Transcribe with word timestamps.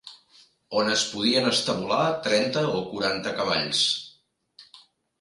On 0.79 0.89
es 0.93 1.03
podien 1.09 1.51
estabular 1.51 2.01
trenta 2.31 2.65
o 2.81 2.83
quaranta 2.91 3.39
cavalls 3.41 3.87